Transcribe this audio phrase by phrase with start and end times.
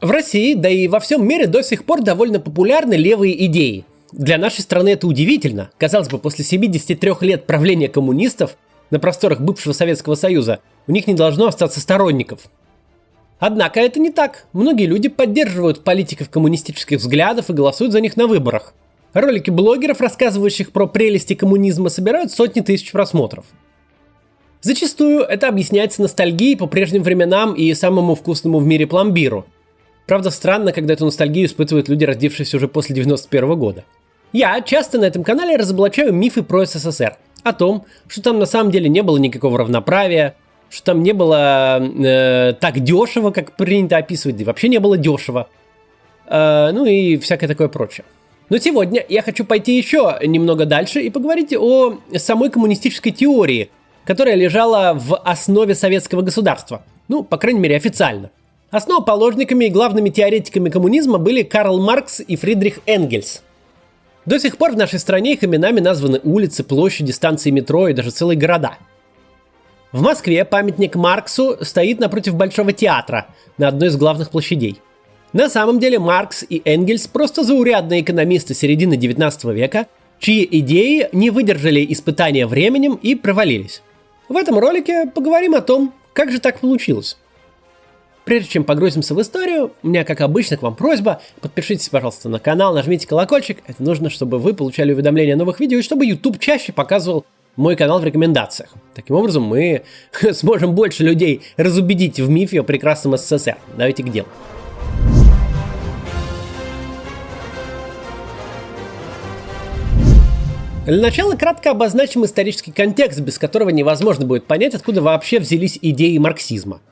[0.00, 3.84] В России, да и во всем мире до сих пор довольно популярны левые идеи.
[4.12, 5.70] Для нашей страны это удивительно.
[5.76, 8.56] Казалось бы, после 73 лет правления коммунистов
[8.90, 12.40] на просторах бывшего Советского Союза у них не должно остаться сторонников.
[13.38, 14.46] Однако это не так.
[14.54, 18.72] Многие люди поддерживают политиков коммунистических взглядов и голосуют за них на выборах.
[19.12, 23.44] Ролики блогеров, рассказывающих про прелести коммунизма, собирают сотни тысяч просмотров.
[24.62, 29.44] Зачастую это объясняется ностальгией по прежним временам и самому вкусному в мире пломбиру–
[30.10, 33.84] Правда, странно, когда эту ностальгию испытывают люди, родившиеся уже после 91 года.
[34.32, 37.16] Я часто на этом канале разоблачаю мифы про СССР.
[37.44, 40.34] О том, что там на самом деле не было никакого равноправия,
[40.68, 44.96] что там не было э, так дешево, как принято описывать, да и вообще не было
[44.96, 45.48] дешево.
[46.26, 48.04] Э, ну и всякое такое прочее.
[48.48, 53.70] Но сегодня я хочу пойти еще немного дальше и поговорить о самой коммунистической теории,
[54.04, 56.82] которая лежала в основе советского государства.
[57.06, 58.32] Ну, по крайней мере, официально.
[58.70, 63.42] Основоположниками и главными теоретиками коммунизма были Карл Маркс и Фридрих Энгельс.
[64.26, 68.10] До сих пор в нашей стране их именами названы улицы, площади, станции метро и даже
[68.10, 68.78] целые города.
[69.90, 73.26] В Москве памятник Марксу стоит напротив Большого театра
[73.58, 74.80] на одной из главных площадей.
[75.32, 79.88] На самом деле Маркс и Энгельс просто заурядные экономисты середины 19 века,
[80.20, 83.82] чьи идеи не выдержали испытания временем и провалились.
[84.28, 87.16] В этом ролике поговорим о том, как же так получилось.
[88.24, 91.22] Прежде чем погрузимся в историю, у меня, как обычно, к вам просьба.
[91.40, 93.58] Подпишитесь, пожалуйста, на канал, нажмите колокольчик.
[93.66, 97.24] Это нужно, чтобы вы получали уведомления о новых видео и чтобы YouTube чаще показывал
[97.56, 98.70] мой канал в рекомендациях.
[98.94, 99.82] Таким образом, мы
[100.32, 103.56] сможем больше людей разубедить в мифе о прекрасном СССР.
[103.76, 104.28] Давайте к делу.
[110.84, 116.18] Для начала кратко обозначим исторический контекст, без которого невозможно будет понять, откуда вообще взялись идеи
[116.18, 116.80] марксизма–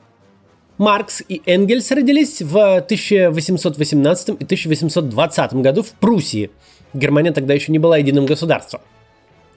[0.79, 6.51] Маркс и Энгельс родились в 1818 и 1820 году в Пруссии.
[6.93, 8.79] Германия тогда еще не была единым государством.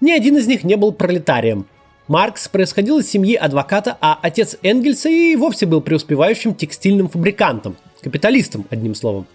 [0.01, 1.67] Ни один из них не был пролетарием.
[2.09, 8.67] Маркс происходил из семьи адвоката, а отец Энгельса и вовсе был преуспевающим текстильным фабрикантом, капиталистом,
[8.69, 9.29] одним словом.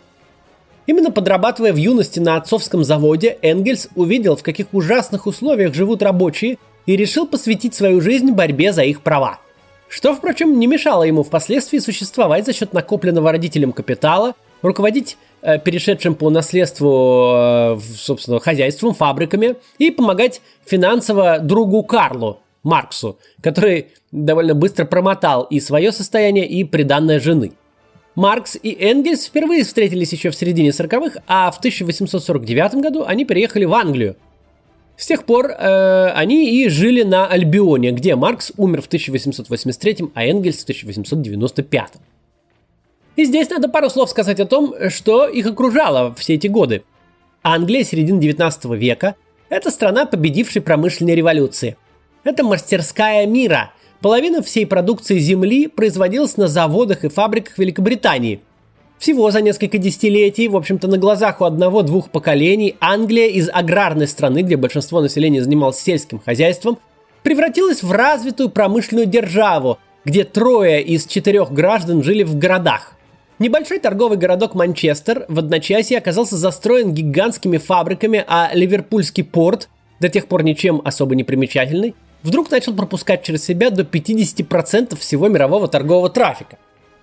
[0.88, 6.58] Именно подрабатывая в юности на отцовском заводе, Энгельс увидел, в каких ужасных условиях живут рабочие,
[6.86, 9.40] и решил посвятить свою жизнь борьбе за их права–
[9.90, 16.16] что, впрочем, не мешало ему впоследствии существовать за счет накопленного родителем капитала, руководить э, перешедшим
[16.16, 24.86] по наследству, э, собственно, хозяйством, фабриками и помогать финансово другу Карлу, Марксу, который довольно быстро
[24.86, 27.54] промотал и свое состояние, и приданное жены.
[28.16, 33.66] Маркс и Энгельс впервые встретились еще в середине 40-х, а в 1849 году они переехали
[33.66, 34.16] в Англию,
[34.98, 40.26] с тех пор э, они и жили на Альбионе, где Маркс умер в 1883, а
[40.26, 41.94] Энгельс в 1895.
[43.16, 46.84] И здесь надо пару слов сказать о том, что их окружало все эти годы.
[47.44, 49.16] Англия середины 19 века–
[49.50, 51.78] это страна победившей промышленной революции.
[52.24, 53.72] Это мастерская мира.
[54.02, 58.42] Половина всей продукции земли производилась на заводах и фабриках Великобритании–
[58.98, 64.42] всего за несколько десятилетий, в общем-то на глазах у одного-двух поколений, Англия из аграрной страны,
[64.42, 66.80] где большинство населения занималось сельским хозяйством,
[67.24, 72.94] превратилась в развитую промышленную державу, где трое из четырех граждан жили в городах.
[73.40, 79.70] Небольшой торговый городок Манчестер в одночасье оказался застроен гигантскими фабриками, а Ливерпульский порт,
[80.00, 81.94] до тех пор ничем особо не примечательный,
[82.24, 86.58] вдруг начал пропускать через себя до 50% всего мирового торгового трафика.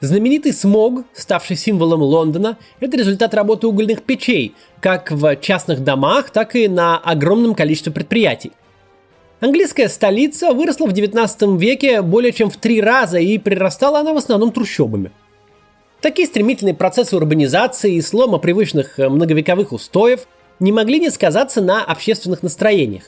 [0.05, 6.55] Знаменитый смог, ставший символом Лондона, это результат работы угольных печей, как в частных домах, так
[6.57, 8.53] и на огромном количестве предприятий.
[9.41, 14.19] Английская столица выросла в 19 веке более чем в три раза и прирастала она в
[14.19, 15.11] основном трущобами.
[16.03, 20.27] Такие стремительные процессы урбанизации и слома привычных э, многовековых устоев
[20.61, 23.05] не могли не сказаться на общественных настроениях.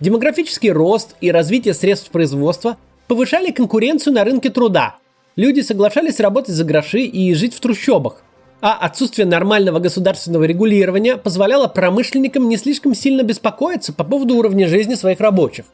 [0.00, 4.96] Демографический рост и развитие средств производства повышали конкуренцию на рынке труда–
[5.38, 8.22] люди соглашались работать за гроши и жить в трущобах.
[8.60, 14.96] А отсутствие нормального государственного регулирования позволяло промышленникам не слишком сильно беспокоиться по поводу уровня жизни
[14.96, 15.66] своих рабочих.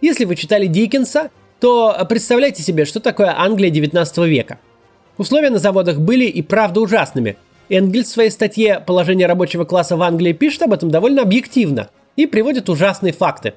[0.00, 1.30] Если вы читали Диккенса,
[1.60, 4.58] то представляйте себе, что такое Англия 19 века.
[5.18, 7.36] Условия на заводах были и правда ужасными.
[7.68, 12.26] Энгельс в своей статье «Положение рабочего класса в Англии» пишет об этом довольно объективно и
[12.26, 13.52] приводит ужасные факты.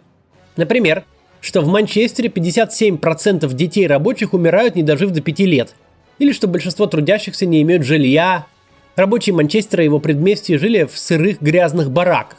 [0.58, 1.06] Например,
[1.44, 5.76] что в Манчестере 57% детей рабочих умирают, не дожив до 5 лет.
[6.18, 8.48] Или что большинство трудящихся не имеют жилья.
[8.96, 12.38] Рабочие Манчестера и его предместья жили в сырых грязных бараках.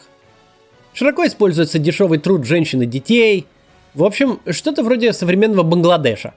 [0.95, 3.47] Широко используется дешевый труд женщин и детей.
[3.93, 6.33] В общем, что-то вроде современного Бангладеша.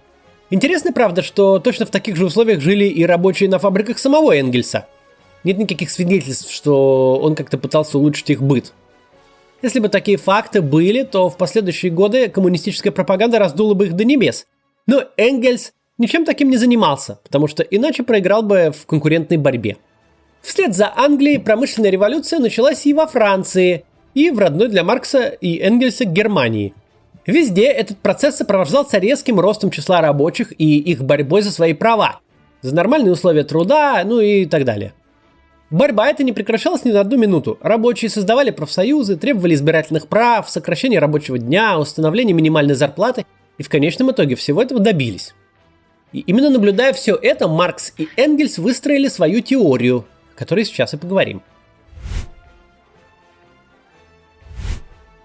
[0.49, 4.87] Интересно, правда, что точно в таких же условиях жили и рабочие на фабриках самого Энгельса.
[5.45, 8.73] Нет никаких свидетельств, что он как-то пытался улучшить их быт.
[9.62, 14.04] Если бы такие факты были, то в последующие годы коммунистическая пропаганда раздула бы их до
[14.04, 14.45] небес.
[14.86, 19.77] Но Энгельс ничем таким не занимался, потому что иначе проиграл бы в конкурентной борьбе.
[20.42, 23.83] Вслед за Англией промышленная революция началась и во Франции,
[24.13, 26.74] и в родной для Маркса и Энгельса Германии.
[27.25, 32.21] Везде этот процесс сопровождался резким ростом числа рабочих и их борьбой за свои права,
[32.62, 34.94] за нормальные условия труда, ну и так далее.
[35.69, 37.57] Борьба эта не прекращалась ни на одну минуту.
[37.61, 43.25] Рабочие создавали профсоюзы, требовали избирательных прав, сокращения рабочего дня, установления минимальной зарплаты
[43.57, 45.33] и в конечном итоге всего этого добились.
[46.13, 50.05] И именно наблюдая все это, Маркс и Энгельс выстроили свою теорию,
[50.35, 51.41] о которой сейчас и поговорим.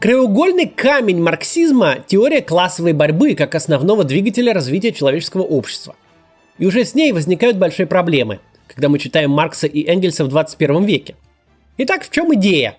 [0.00, 5.94] Краеугольный камень марксизма– теория классовой борьбы как основного двигателя развития человеческого общества.
[6.58, 8.40] И уже с ней возникают большие проблемы–
[8.74, 11.14] когда мы читаем Маркса и Энгельса в 21 веке.
[11.78, 12.76] Итак, в чем идея?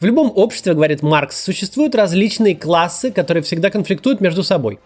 [0.00, 4.78] В любом обществе, говорит Маркс, существуют различные классы, которые всегда конфликтуют между собой.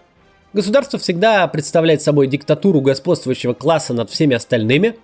[0.53, 4.97] Государство всегда представляет собой диктатуру господствующего класса над всеми остальными.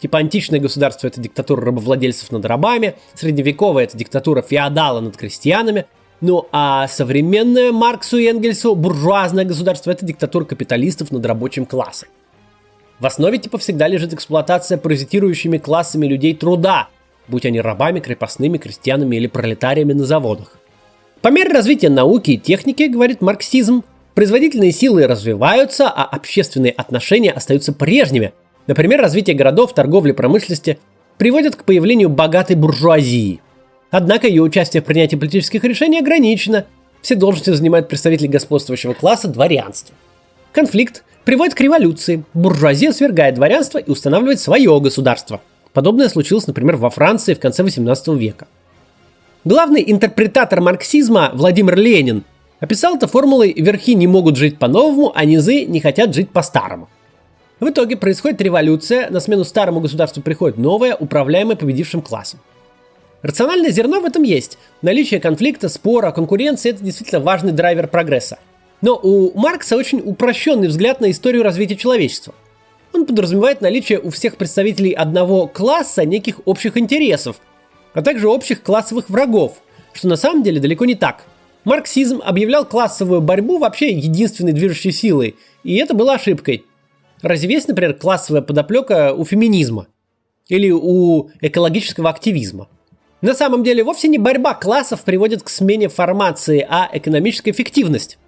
[0.00, 5.86] Типа античное государство– это диктатура рабовладельцев над рабами, средневековая– это диктатура феодала над крестьянами,
[6.20, 12.08] ну а современное Марксу и Энгельсу буржуазное государство– это диктатура капиталистов над рабочим классом.
[13.00, 16.88] В основе типа всегда лежит эксплуатация паразитирующими классами людей труда,
[17.28, 20.58] будь они рабами, крепостными, крестьянами или пролетариями на заводах.
[21.22, 23.84] По мере развития науки и техники, говорит марксизм,
[24.14, 28.32] производительные силы развиваются, а общественные отношения остаются прежними.
[28.66, 30.78] Например, развитие городов, торговли, промышленности
[31.18, 33.40] приводит к появлению богатой буржуазии.
[33.90, 36.66] Однако ее участие в принятии политических решений ограничено.
[37.00, 39.94] Все должности занимают представители господствующего класса дворянства.
[40.52, 42.24] Конфликт приводит к революции.
[42.32, 45.42] Буржуазия свергает дворянство и устанавливает свое государство.
[45.74, 48.46] Подобное случилось, например, во Франции в конце 18 века.
[49.44, 52.24] Главный интерпретатор марксизма Владимир Ленин
[52.60, 56.88] описал это формулой «верхи не могут жить по-новому, а низы не хотят жить по-старому».
[57.60, 62.40] В итоге происходит революция, на смену старому государству приходит новое, управляемое победившим классом.
[63.20, 64.56] Рациональное зерно в этом есть.
[64.80, 68.38] Наличие конфликта, спора, конкуренции– это действительно важный драйвер прогресса.
[68.80, 72.34] Но у Маркса очень упрощенный взгляд на историю развития человечества.
[72.92, 77.40] Он подразумевает наличие у всех представителей одного класса неких общих интересов,
[77.92, 79.58] а также общих классовых врагов,
[79.92, 81.24] что на самом деле далеко не так.
[81.64, 86.64] Марксизм объявлял классовую борьбу вообще единственной движущей силой, и это было ошибкой.
[87.20, 89.88] Разве есть, например, классовая подоплека у феминизма?
[90.46, 92.68] Или у экологического активизма?
[93.20, 98.18] На самом деле вовсе не борьба классов приводит к смене формации, а экономическая эффективность.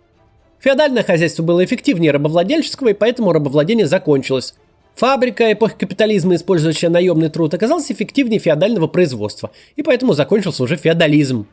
[0.61, 4.55] Феодальное хозяйство было эффективнее рабовладельческого, и поэтому рабовладение закончилось.
[4.95, 11.47] Фабрика эпохи капитализма, использующая наемный труд, оказалась эффективнее феодального производства, и поэтому закончился уже феодализм.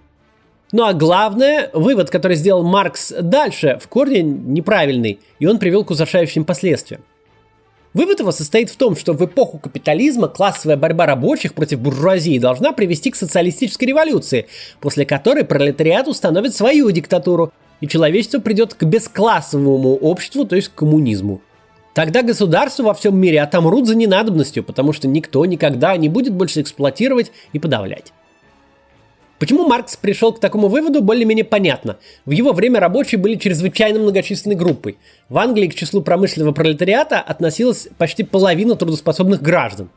[0.73, 5.91] Ну а главное, вывод, который сделал Маркс дальше, в корне неправильный, и он привел к
[5.91, 7.01] ужасающим последствиям.
[7.93, 12.73] Вывод его состоит в том, что в эпоху капитализма классовая борьба рабочих против буржуазии должна
[12.73, 14.47] привести к социалистической революции,
[14.81, 20.75] после которой пролетариат установит свою диктатуру, и человечество придет к бесклассовому обществу, то есть к
[20.75, 21.41] коммунизму.
[21.93, 26.61] Тогда государства во всем мире отомрут за ненадобностью, потому что никто никогда не будет больше
[26.61, 28.13] эксплуатировать и подавлять.
[29.39, 31.97] Почему Маркс пришел к такому выводу, более-менее понятно.
[32.25, 34.97] В его время рабочие были чрезвычайно многочисленной группой.
[35.29, 39.89] В Англии к числу промышленного пролетариата относилась почти половина трудоспособных граждан.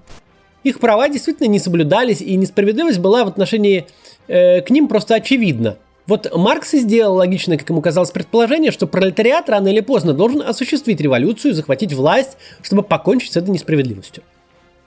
[0.62, 3.86] Их права действительно не соблюдались, и несправедливость была в отношении
[4.28, 5.78] э, к ним просто очевидна.
[6.10, 10.42] Вот Маркс и сделал логичное, как ему казалось, предположение, что пролетариат рано или поздно должен
[10.42, 14.24] осуществить революцию, захватить власть, чтобы покончить с этой несправедливостью.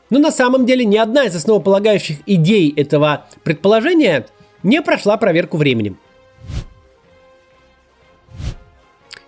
[0.10, 4.28] Но на самом деле ни одна из основополагающих идей этого предположения
[4.64, 5.98] не прошла проверку временем.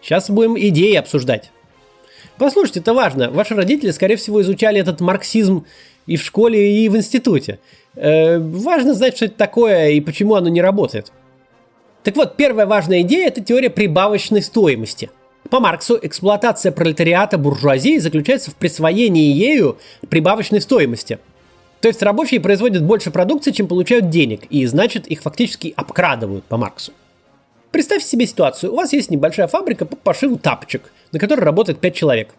[0.01, 1.51] Сейчас будем идеи обсуждать.
[2.37, 3.31] Послушайте, это важно.
[3.31, 5.65] Ваши родители, скорее всего, изучали этот марксизм
[6.07, 7.59] и в школе, и в институте.
[7.95, 11.13] Э, важно знать, что это такое и почему оно не работает.
[12.05, 15.09] Так вот, первая важная идея– это теория прибавочной стоимости.
[15.49, 21.17] По Марксу эксплуатация пролетариата буржуазии заключается в присвоении ею прибавочной стоимости.
[21.81, 26.57] То есть рабочие производят больше продукции, чем получают денег, и значит их фактически обкрадывают по
[26.57, 26.91] Марксу.
[27.71, 28.71] Представьте себе ситуацию.
[28.71, 32.35] У вас есть небольшая фабрика по пошиву тапочек, на которой работает 5 человек.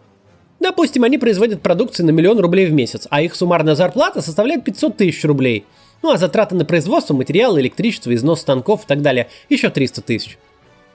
[0.61, 4.95] Допустим, они производят продукцию на миллион рублей в месяц, а их суммарная зарплата составляет 500
[4.95, 5.65] тысяч рублей–
[6.01, 10.37] ну а затраты на производство, материалы, электричество, износ станков и так далее еще 300 тысяч.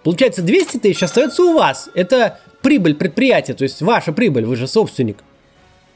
[0.03, 1.89] Получается, 200 тысяч остается у вас.
[1.95, 5.19] Это прибыль предприятия, то есть ваша прибыль, вы же собственник.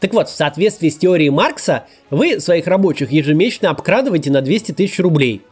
[0.00, 4.98] Так вот, в соответствии с теорией Маркса, вы своих рабочих ежемесячно обкрадываете на 200 тысяч
[5.00, 5.42] рублей.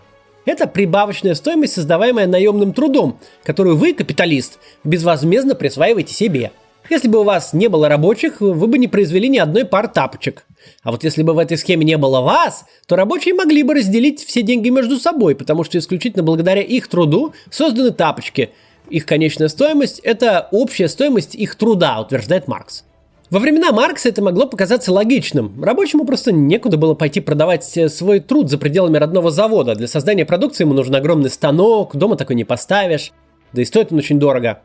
[0.44, 6.52] Это прибавочная стоимость, создаваемая наемным трудом, которую вы, капиталист, безвозмездно присваиваете себе.
[6.90, 10.44] Если бы у вас не было рабочих, вы бы не произвели ни одной пары тапочек.
[10.82, 14.22] А вот если бы в этой схеме не было вас, то рабочие могли бы разделить
[14.24, 18.50] все деньги между собой, потому что исключительно благодаря их труду созданы тапочки.
[18.90, 22.84] Их конечная стоимость– это общая стоимость их труда, утверждает Маркс.
[23.30, 25.64] Во времена Маркса это могло показаться логичным.
[25.64, 29.74] Рабочему просто некуда было пойти продавать э, свой труд за пределами родного завода.
[29.74, 33.12] Для создания продукции ему нужен огромный станок, дома такой не поставишь.
[33.54, 34.60] Да и стоит он очень дорого.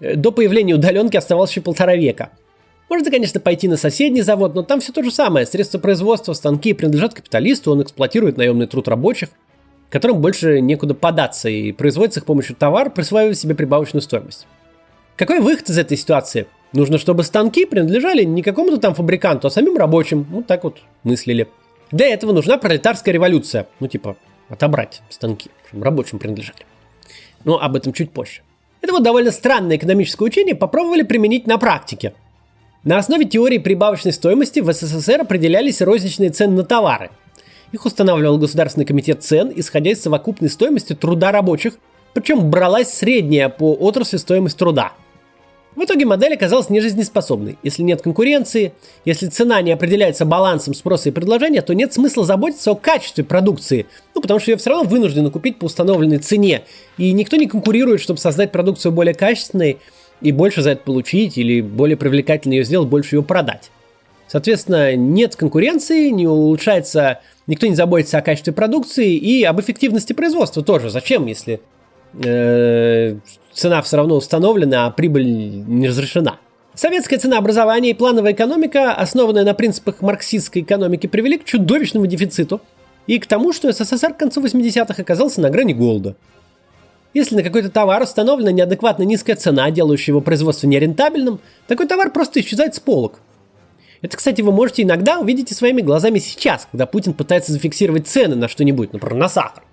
[0.00, 2.30] Э, до появления удаленки оставалось еще полтора века.
[2.88, 5.46] Можно, конечно, пойти на соседний завод, но там все то же самое.
[5.46, 9.28] Средства производства, станки принадлежат капиталисту, он эксплуатирует наемный труд рабочих,
[9.90, 14.46] которым больше некуда податься, и производит с их помощью товар, присваивая себе прибавочную стоимость.
[15.16, 19.76] Какой выход из этой ситуации– Нужно, чтобы станки принадлежали не какому-то там фабриканту, а самим
[19.76, 20.24] рабочим.
[20.24, 21.48] Вот так вот мыслили.
[21.90, 23.66] Для этого нужна пролетарская революция.
[23.80, 24.16] Ну, типа,
[24.50, 26.66] отобрать станки, чтобы рабочим принадлежали.
[27.44, 28.42] Но об этом чуть позже.
[28.80, 32.14] Это вот довольно странное экономическое учение попробовали применить на практике.
[32.84, 37.10] На основе теории прибавочной стоимости в СССР определялись розничные цены на товары.
[37.72, 41.74] Их устанавливал Государственный комитет цен, исходя из совокупной стоимости труда рабочих,
[42.14, 44.92] причем бралась средняя по отрасли стоимость труда–
[45.78, 47.56] в итоге модель оказалась нежизнеспособной.
[47.62, 48.72] Если нет конкуренции,
[49.04, 53.86] если цена не определяется балансом спроса и предложения, то нет смысла заботиться о качестве продукции,
[54.12, 56.62] ну потому что ее все равно вынуждены купить по установленной цене,
[56.96, 59.78] и никто не конкурирует, чтобы создать продукцию более качественной
[60.20, 63.70] и больше за это получить, или более привлекательно ее сделать, больше ее продать.
[64.26, 70.64] Соответственно, нет конкуренции, не улучшается, никто не заботится о качестве продукции и об эффективности производства
[70.64, 70.90] тоже.
[70.90, 71.60] Зачем, если
[72.14, 73.16] э,
[73.52, 76.38] цена все равно установлена, а прибыль не разрешена.
[76.74, 82.60] Советское ценообразование и плановая экономика, основанная на принципах марксистской экономики, привели к чудовищному дефициту
[83.08, 86.14] и к тому, что СССР к концу 80-х оказался на грани голода.
[87.14, 92.40] Если на какой-то товар установлена неадекватно низкая цена, делающая его производство нерентабельным, такой товар просто
[92.40, 93.18] исчезает с полок.
[94.00, 98.36] Это, кстати, вы можете иногда увидеть и своими глазами сейчас, когда Путин пытается зафиксировать цены
[98.36, 99.64] на что-нибудь, например, на сахар.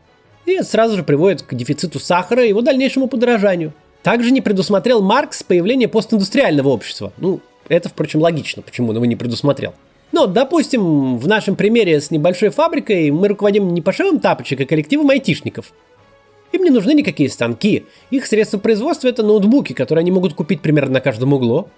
[0.46, 3.74] И сразу же приводит к дефициту сахара и его дальнейшему подорожанию.
[4.04, 7.12] Также не предусмотрел Маркс появление постиндустриального общества.
[7.18, 9.74] Ну, это, впрочем, логично, почему он его не предусмотрел.
[10.12, 15.10] Но, допустим, в нашем примере с небольшой фабрикой мы руководим не пошивом тапочек, а коллективом
[15.10, 15.74] айтишников.
[16.52, 17.86] Им не нужны никакие станки.
[18.12, 21.70] Их средства производства– это ноутбуки, которые они могут купить примерно на каждом углу.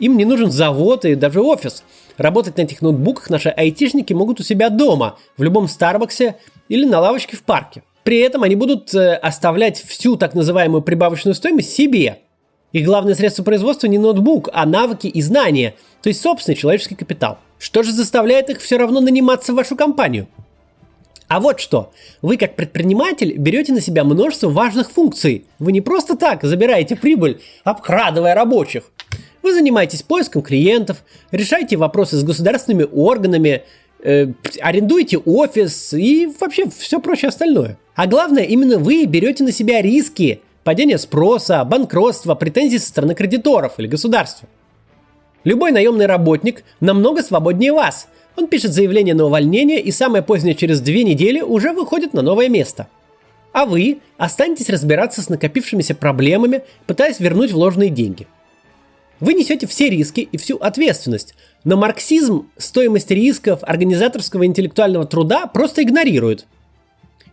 [0.00, 1.82] Им не нужен завод и даже офис.
[2.16, 6.36] Работать на этих ноутбуках наши айтишники могут у себя дома, в любом Старбаксе
[6.68, 7.82] или на лавочке в парке.
[8.08, 12.20] При этом они будут э, оставлять всю так называемую прибавочную стоимость себе.
[12.72, 17.36] Их главное средство производства не ноутбук, а навыки и знания, то есть собственный человеческий капитал.
[17.58, 20.26] Что же заставляет их все равно наниматься в вашу компанию?
[21.26, 21.92] А вот что.
[22.22, 25.44] Вы как предприниматель берете на себя множество важных функций.
[25.58, 28.84] Вы не просто так забираете прибыль, обкрадывая рабочих.
[29.42, 33.64] Вы занимаетесь поиском клиентов, решаете вопросы с государственными органами,
[34.02, 34.28] э,
[34.62, 37.76] арендуете офис и вообще все прочее остальное.
[37.98, 43.72] А главное, именно вы берете на себя риски падения спроса, банкротства, претензий со стороны кредиторов
[43.78, 44.48] или государства.
[45.42, 48.06] Любой наемный работник намного свободнее вас.
[48.36, 52.48] Он пишет заявление на увольнение и самое позднее через две недели уже выходит на новое
[52.48, 52.86] место.
[53.52, 58.28] А вы останетесь разбираться с накопившимися проблемами, пытаясь вернуть вложенные деньги–
[59.20, 65.82] вы несете все риски и всю ответственность, но марксизм стоимость рисков организаторского интеллектуального труда просто
[65.82, 66.46] игнорирует.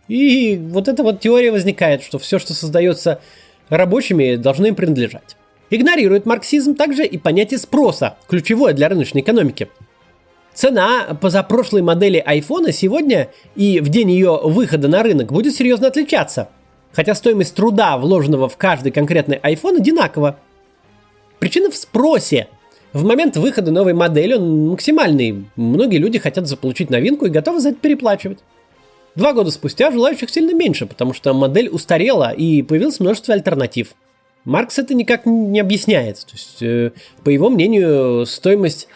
[0.08, 3.20] И вот эта вот теория возникает, что все, что создается
[3.68, 5.36] рабочими, должно им принадлежать.
[5.70, 9.68] Игнорирует марксизм также и понятие спроса, ключевое для рыночной экономики.
[10.54, 16.48] Цена позапрошлой модели iPhone сегодня и в день ее выхода на рынок будет серьезно отличаться.
[16.92, 20.38] Хотя стоимость труда, вложенного в каждый конкретный iPhone, одинакова–
[21.38, 22.48] Причина в спросе.
[22.92, 25.46] В момент выхода новой модели он максимальный.
[25.56, 28.38] Многие люди хотят заполучить новинку и готовы за это переплачивать.
[29.16, 33.94] Два года спустя желающих сильно меньше, потому что модель устарела и появилось множество альтернатив.
[34.44, 36.18] Маркс это никак не объясняет.
[36.18, 36.92] То есть, э,
[37.24, 38.88] по его мнению, стоимость,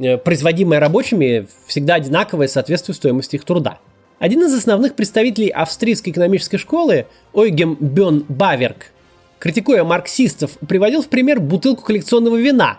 [0.00, 3.80] э, производимая рабочими, всегда одинаковая соответствует стоимости их труда.
[4.20, 8.92] Один из основных представителей австрийской экономической школы, Ойгем Бен Баверк,
[9.40, 12.78] критикуя марксистов, приводил в пример бутылку коллекционного вина.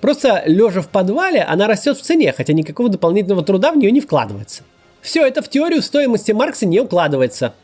[0.00, 4.00] Просто лежа в подвале, она растет в цене, хотя никакого дополнительного труда в нее не
[4.00, 4.62] вкладывается.
[5.02, 7.54] Все это в теорию стоимости Маркса не укладывается.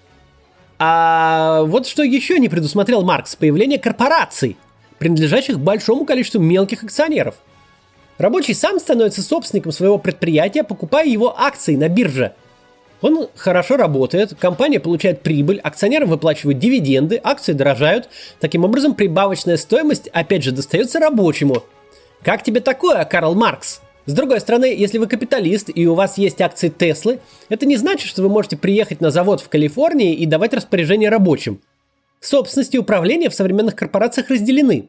[0.80, 4.56] А вот что еще не предусмотрел Маркс– появление корпораций,
[4.98, 7.36] принадлежащих большому количеству мелких акционеров.
[8.18, 12.32] Рабочий сам становится собственником своего предприятия, покупая его акции на бирже.
[13.00, 18.08] Он хорошо работает, компания получает прибыль, акционерам выплачивают дивиденды, акции дорожают.
[18.40, 21.62] Таким образом, прибавочная стоимость, опять же, достается рабочему.
[22.22, 23.80] Как тебе такое, Карл Маркс?
[24.08, 28.08] С другой стороны, если вы капиталист и у вас есть акции Теслы, это не значит,
[28.08, 31.60] что вы можете приехать на завод в Калифорнии и давать распоряжение рабочим.
[32.18, 34.88] Собственность и управление в современных корпорациях разделены.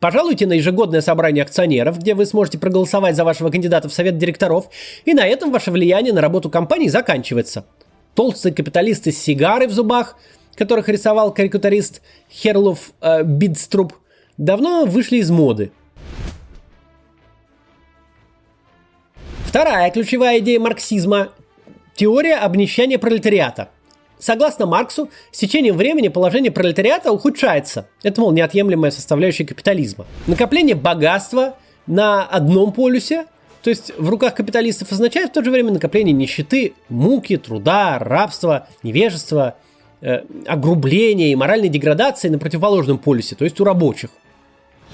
[0.00, 4.68] Пожалуйте на ежегодное собрание акционеров, где вы сможете проголосовать за вашего кандидата в совет директоров,
[5.04, 7.66] и на этом ваше влияние на работу компании заканчивается.
[8.16, 10.16] Толстые капиталисты с сигарой в зубах,
[10.56, 13.92] которых рисовал карикатурист Херлов э, Бидструб,
[14.38, 15.70] давно вышли из моды–
[19.50, 21.30] Вторая ключевая идея марксизма–
[21.96, 23.70] теория обнищания пролетариата.
[24.16, 27.88] Согласно Марксу, с течением времени положение пролетариата ухудшается.
[28.04, 30.06] Это, мол, неотъемлемая составляющая капитализма.
[30.28, 31.56] Накопление богатства
[31.88, 33.26] на одном полюсе,
[33.64, 38.68] то есть в руках капиталистов, означает в то же время накопление нищеты, муки, труда, рабства,
[38.84, 39.56] невежества,
[40.00, 44.10] э, огрубления и моральной деградации на противоположном полюсе, то есть у рабочих.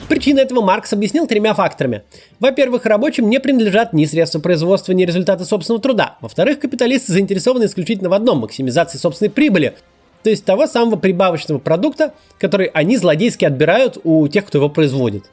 [0.09, 2.03] Причины этого Маркс объяснил тремя факторами.
[2.39, 6.17] Во-первых, рабочим не принадлежат ни средства производства, ни результаты собственного труда.
[6.21, 9.75] Во-вторых, капиталисты заинтересованы исключительно в одном– максимизации собственной прибыли,
[10.23, 15.31] то есть того самого прибавочного продукта, который они злодейски отбирают у тех, кто его производит.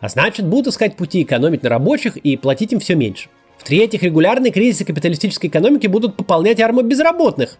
[0.00, 3.28] А значит, будут искать пути экономить на рабочих и платить им все меньше.
[3.58, 7.58] В-третьих, регулярные кризисы капиталистической экономики будут пополнять арму безработных.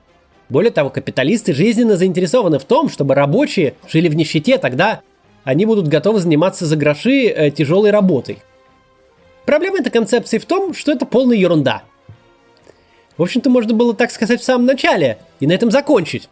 [0.48, 5.02] Более того, капиталисты жизненно заинтересованы в том, чтобы рабочие жили в нищете тогда,
[5.48, 8.40] они будут готовы заниматься за гроши э, тяжелой работой.
[9.46, 11.84] Проблема этой концепции в том, что это полная ерунда.
[13.16, 16.28] В общем-то, можно было так сказать в самом начале и на этом закончить.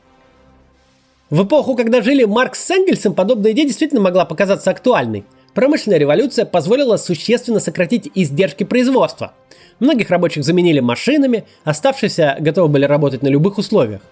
[1.31, 5.25] В эпоху, когда жили Маркс с Энгельсом, подобная идея действительно могла показаться актуальной.
[5.55, 9.33] Промышленная революция позволила существенно сократить издержки производства.
[9.81, 14.03] Многих рабочих заменили машинами, оставшиеся готовы были работать на любых условиях.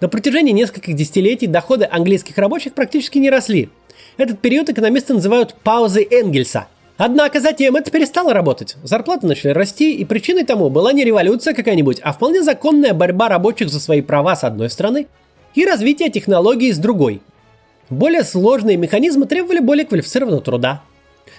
[0.00, 3.70] На протяжении нескольких десятилетий доходы английских рабочих практически не росли–
[4.22, 6.66] этот период экономисты называют паузой Энгельса.
[6.96, 8.76] Однако затем это перестало работать.
[8.82, 13.70] Зарплаты начали расти, и причиной тому была не революция какая-нибудь, а вполне законная борьба рабочих
[13.70, 15.06] за свои права с одной стороны
[15.54, 17.22] и развитие технологий с другой.
[17.88, 20.82] Более сложные механизмы требовали более квалифицированного труда.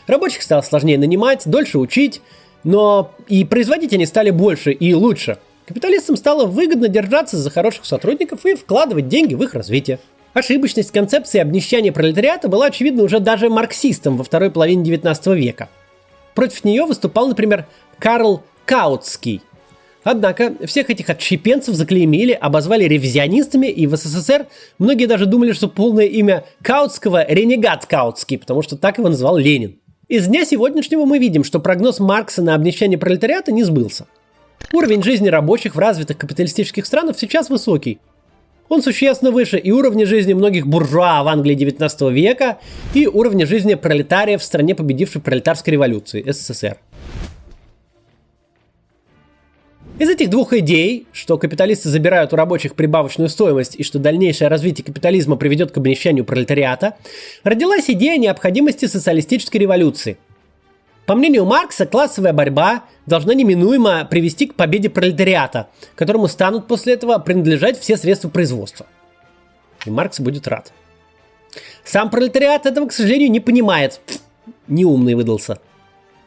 [0.07, 2.21] Рабочих стало сложнее нанимать, дольше учить,
[2.63, 5.37] но и производить они стали больше и лучше.
[5.65, 9.99] Капиталистам стало выгодно держаться за хороших сотрудников и вкладывать деньги в их развитие.
[10.33, 15.67] Ошибочность концепции обнищания пролетариата была очевидна уже даже марксистам во второй половине 19 века.
[16.35, 17.65] Против нее выступал, например,
[17.99, 19.41] Карл Каутский.
[20.03, 24.47] Однако всех этих отщепенцев заклеймили, обозвали ревизионистами, и в СССР
[24.79, 29.79] многие даже думали, что полное имя Каутского– ренегат Каутский, потому что так его называл Ленин.
[30.07, 34.07] Из дня сегодняшнего мы видим, что прогноз Маркса на обнищание пролетариата не сбылся.
[34.73, 37.99] Уровень жизни рабочих в развитых капиталистических странах сейчас высокий–
[38.71, 42.59] он существенно выше и уровня жизни многих буржуа в Англии 19 века,
[42.93, 46.77] и уровня жизни пролетариев в стране, победившей пролетарской революции, СССР.
[49.99, 54.85] Из этих двух идей, что капиталисты забирают у рабочих прибавочную стоимость и что дальнейшее развитие
[54.85, 56.95] капитализма приведет к обнищанию пролетариата,
[57.43, 60.17] родилась идея необходимости социалистической революции–
[61.11, 67.17] по мнению Маркса, классовая борьба должна неминуемо привести к победе пролетариата, которому станут после этого
[67.19, 68.85] принадлежать все средства производства.
[69.85, 70.71] И Маркс будет рад.
[71.83, 73.99] Сам пролетариат этого, к сожалению, не понимает.
[74.69, 75.59] Неумный выдался.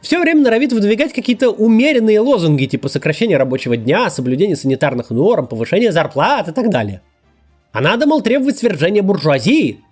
[0.01, 5.91] Все время норовит выдвигать какие-то умеренные лозунги, типа сокращения рабочего дня, соблюдения санитарных норм, повышения
[5.91, 7.01] зарплат и так далее.
[7.71, 9.83] А надо, мол, требовать свержения буржуазии,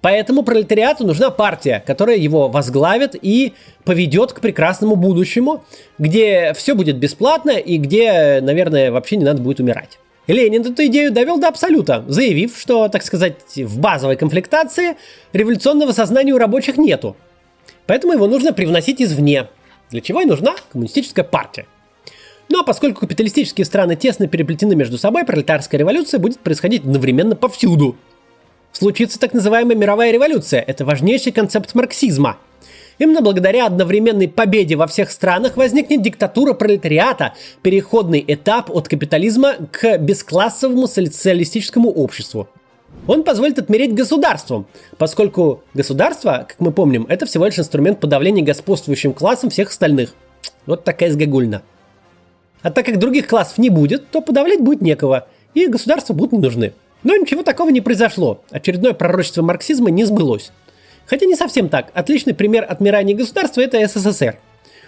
[0.00, 5.64] Поэтому пролетариату нужна партия, которая его возглавит и поведет к прекрасному будущему,
[5.98, 9.98] где все будет бесплатно и где, наверное, вообще не надо будет умирать.
[10.28, 14.96] Ленин эту идею довел до абсолюта, заявив, что, так сказать, в базовой комплектации
[15.32, 17.16] революционного сознания у рабочих нету.
[17.86, 19.48] Поэтому его нужно привносить извне,
[19.90, 21.66] для чего и нужна коммунистическая партия.
[22.50, 27.96] Ну а поскольку капиталистические страны тесно переплетены между собой, пролетарская революция будет происходить одновременно повсюду–
[28.72, 30.60] случится так называемая мировая революция.
[30.60, 32.38] Это важнейший концепт марксизма.
[32.98, 39.98] Именно благодаря одновременной победе во всех странах возникнет диктатура пролетариата, переходный этап от капитализма к
[39.98, 42.48] бесклассовому социалистическому обществу.
[43.06, 49.12] Он позволит отмереть государством, поскольку государство, как мы помним, это всего лишь инструмент подавления господствующим
[49.12, 50.14] классом всех остальных.
[50.66, 51.62] Вот такая сгагульна.
[52.62, 56.38] А так как других классов не будет, то подавлять будет некого, и государства будут не
[56.40, 56.72] нужны.
[57.02, 58.42] Но ничего такого не произошло.
[58.50, 60.52] Очередное пророчество марксизма не сбылось.
[61.06, 61.90] Хотя не совсем так.
[61.94, 64.38] Отличный пример отмирания государства– это СССР.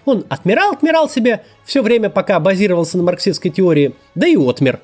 [0.04, 4.80] Он отмирал, отмирал себе все время, пока базировался на марксистской теории, да и отмер.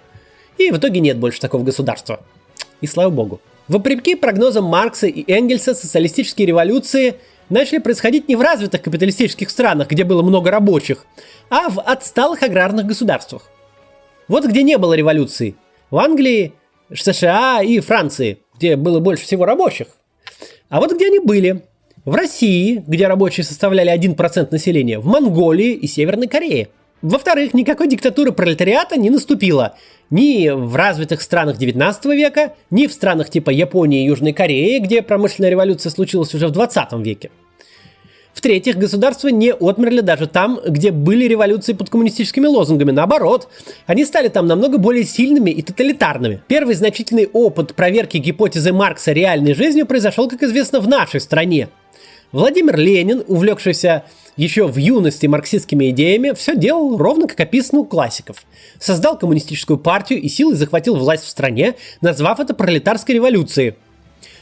[0.59, 2.21] И в итоге нет больше такого государства.
[2.81, 3.41] И слава богу.
[3.69, 7.17] Вопреки прогнозам Маркса и Энгельса, социалистические революции
[7.49, 11.05] начали происходить не в развитых капиталистических странах, где было много рабочих,
[11.51, 13.51] а в отсталых аграрных государствах.
[14.29, 15.57] Вот где не было революции.
[15.91, 16.55] В Англии,
[16.95, 19.89] США и Франции, где было больше всего рабочих.
[20.69, 21.63] А вот где они были.
[22.05, 26.69] В России, где рабочие составляли 1% населения, в Монголии и Северной Корее.
[27.03, 29.77] Во-вторых, никакой диктатуры пролетариата не наступило
[30.11, 35.03] ни в развитых странах 19 века, ни в странах типа Японии и Южной Кореи, где
[35.03, 37.31] промышленная революция случилась уже в 20 веке.
[38.37, 42.91] В-третьих, государства не отмерли даже там, где были революции под коммунистическими лозунгами.
[42.91, 43.49] Наоборот,
[43.87, 46.43] они стали там намного более сильными и тоталитарными.
[46.47, 51.71] Первый значительный опыт проверки гипотезы Маркса реальной жизнью произошел, как известно, в нашей стране.
[52.31, 54.05] Владимир Ленин, увлекшийся
[54.37, 58.45] еще в юности марксистскими идеями, все делал ровно как описано у классиков.
[58.79, 63.77] Создал коммунистическую партию и силой захватил власть в стране, назвав это пролетарской революцией–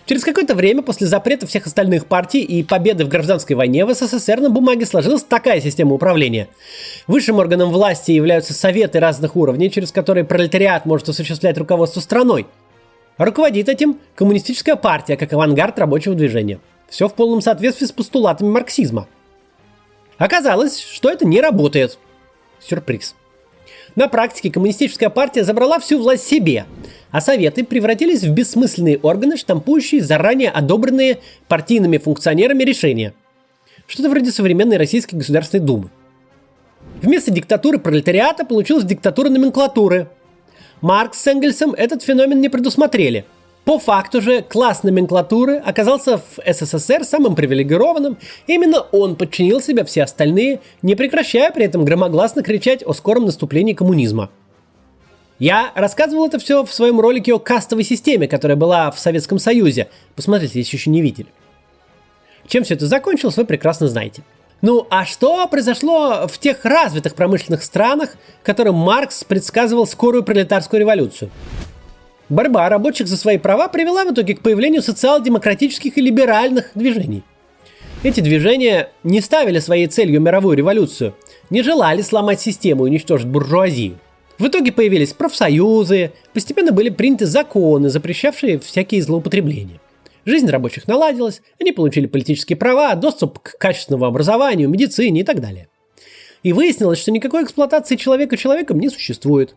[0.07, 4.41] Через какое-то время после запрета всех остальных партий и победы в гражданской войне в СССР
[4.41, 6.49] на бумаге сложилась такая система управления.
[7.07, 12.47] Высшим органом власти являются советы разных уровней, через которые пролетариат может осуществлять руководство страной.
[13.17, 16.61] Руководит этим коммунистическая партия, как авангард рабочего движения.
[16.91, 19.09] Все в полном соответствии с постулатами марксизма.
[20.19, 21.99] Оказалось, что это не работает.
[22.61, 23.15] Сюрприз.
[23.97, 26.67] На практике коммунистическая партия забрала всю власть себе,
[27.11, 33.15] а советы превратились в бессмысленные органы, штампующие заранее одобренные партийными функционерами решения.
[33.87, 35.91] Что-то вроде современной Российской Государственной Думы.
[37.03, 40.09] Вместо диктатуры пролетариата получилась диктатура номенклатуры.
[40.81, 43.25] Маркс с Энгельсом этот феномен не предусмотрели–
[43.65, 48.19] по факту же класс номенклатуры оказался в СССР самым привилегированным.
[48.47, 53.73] Именно он подчинил себя все остальные, не прекращая при этом громогласно кричать о скором наступлении
[53.73, 54.31] коммунизма.
[55.39, 59.89] Я рассказывал это все в своем ролике о кастовой системе, которая была в Советском Союзе.
[60.15, 61.29] Посмотрите, если еще не видели.
[62.47, 64.23] Чем все это закончилось, вы прекрасно знаете.
[64.61, 71.31] Ну а что произошло в тех развитых промышленных странах, которым Маркс предсказывал скорую пролетарскую революцию?
[72.29, 77.23] Борьба рабочих за свои права привела в итоге к появлению социал-демократических и либеральных движений.
[78.03, 81.15] Эти движения не ставили своей целью мировую революцию,
[81.51, 83.99] не желали сломать систему и уничтожить буржуазию.
[84.39, 89.81] В итоге появились профсоюзы, постепенно были приняты законы, запрещавшие всякие злоупотребления.
[90.25, 95.69] Жизнь рабочих наладилась, они получили политические права, доступ к качественному образованию, медицине и так далее.
[96.43, 99.55] И выяснилось, что никакой эксплуатации человека человеком не существует.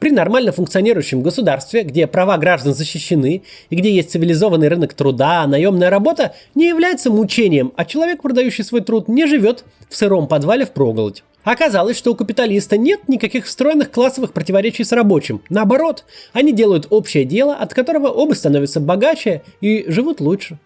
[0.00, 5.90] При нормально функционирующем государстве, где права граждан защищены и где есть цивилизованный рынок труда, наемная
[5.90, 10.70] работа не является мучением, а человек, продающий свой труд, не живет в сыром подвале в
[10.70, 11.22] проголодь.
[11.44, 15.42] Оказалось, что у капиталиста нет никаких встроенных классовых противоречий с рабочим.
[15.50, 20.58] Наоборот, они делают общее дело, от которого оба становятся богаче и живут лучше.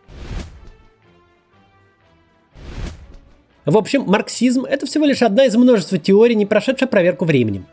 [3.66, 7.66] В общем, марксизм– это всего лишь одна из множества теорий, не прошедшая проверку временем.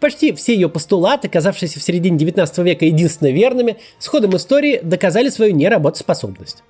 [0.00, 5.28] Почти все ее постулаты, казавшиеся в середине 19 века единственно верными, с ходом истории доказали
[5.28, 6.62] свою неработоспособность.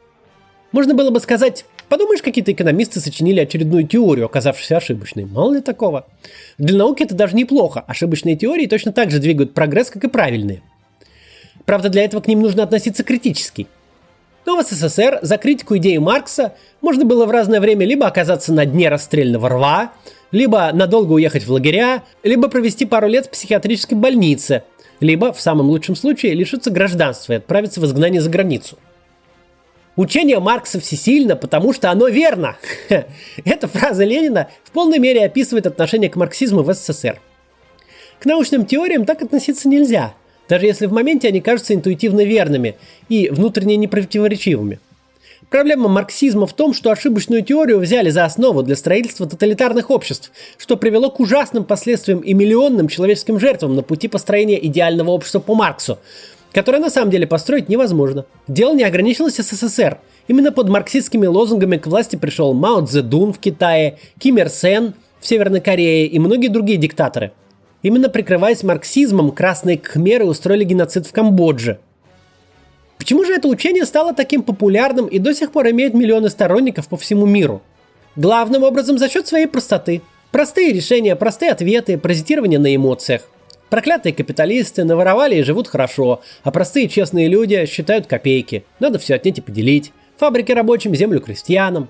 [0.72, 5.24] Можно было бы сказать, подумаешь, какие-то экономисты сочинили очередную теорию, оказавшуюся ошибочной.
[5.24, 6.06] Мало ли такого.
[6.58, 7.84] Для науки это даже неплохо.
[7.86, 10.62] Ошибочные теории точно так же двигают прогресс, как и правильные.
[11.64, 13.66] Правда, для этого к ним нужно относиться критически.
[14.46, 18.64] Но в СССР за критику идеи Маркса можно было в разное время либо оказаться на
[18.64, 19.92] дне расстрельного рва,
[20.30, 24.64] либо надолго уехать в лагеря, либо провести пару лет в психиатрической больнице,
[25.00, 28.78] либо, в самом лучшем случае, лишиться гражданства и отправиться в изгнание за границу.
[29.96, 32.56] Учение Маркса всесильно, потому что оно верно.
[33.44, 37.20] Эта фраза Ленина в полной мере описывает отношение к марксизму в СССР.
[38.20, 40.14] К научным теориям так относиться нельзя,
[40.48, 42.76] даже если в моменте они кажутся интуитивно верными
[43.08, 44.80] и внутренне непротиворечивыми–
[45.50, 50.76] Проблема марксизма в том, что ошибочную теорию взяли за основу для строительства тоталитарных обществ, что
[50.76, 55.98] привело к ужасным последствиям и миллионным человеческим жертвам на пути построения идеального общества по Марксу,
[56.52, 58.26] которое на самом деле построить невозможно.
[58.46, 59.98] Дело не ограничилось СССР.
[60.26, 65.26] Именно под марксистскими лозунгами к власти пришел Мао Цзэдун в Китае, Ким Ир Сен в
[65.26, 67.32] Северной Корее и многие другие диктаторы.
[67.82, 71.78] Именно прикрываясь марксизмом, красные кхмеры устроили геноцид в Камбодже–
[72.98, 76.96] Почему же это учение стало таким популярным и до сих пор имеет миллионы сторонников по
[76.96, 77.62] всему миру?
[78.16, 80.02] Главным образом за счет своей простоты.
[80.32, 83.22] Простые решения, простые ответы, паразитирование на эмоциях.
[83.70, 88.64] Проклятые капиталисты наворовали и живут хорошо, а простые честные люди считают копейки.
[88.80, 89.92] Надо все отнять и поделить.
[90.16, 91.88] Фабрики рабочим, землю крестьянам.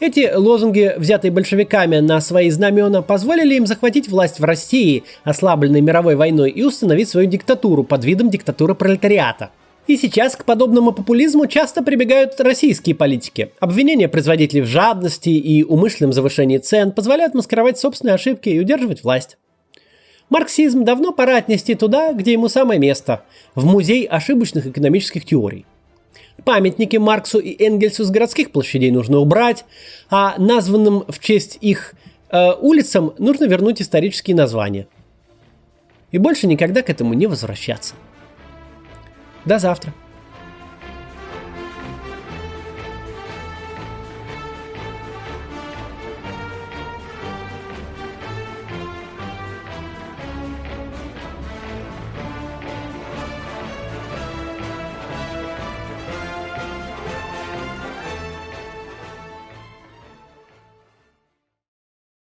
[0.00, 6.14] Эти лозунги, взятые большевиками на свои знамена, позволили им захватить власть в России, ослабленной мировой
[6.14, 9.50] войной, и установить свою диктатуру под видом диктатуры пролетариата.
[9.88, 13.52] И сейчас к подобному популизму часто прибегают российские политики.
[13.58, 19.38] Обвинения производителей в жадности и умышленном завышении цен позволяют маскировать собственные ошибки и удерживать власть.
[20.28, 23.22] Марксизм давно пора отнести туда, где ему самое место–
[23.54, 25.64] в музей ошибочных экономических теорий.
[26.44, 29.64] Памятники Марксу и Энгельсу с городских площадей нужно убрать,
[30.10, 31.94] а названным в честь их
[32.30, 34.86] э, улицам нужно вернуть исторические названия.
[36.12, 37.94] И больше никогда к этому не возвращаться.
[39.44, 39.92] До завтра.